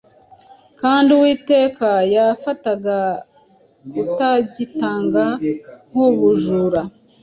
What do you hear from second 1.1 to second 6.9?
Uwiteka yafataga kutagitanga nk’ubujura.